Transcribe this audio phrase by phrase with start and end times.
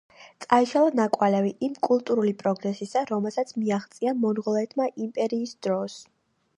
[0.43, 6.05] წაიშალა ნაკვალევი იმ კულტურული პროგრესისა რომელსაც მიაღწია მონღოლეთმა იმპერიის დროს.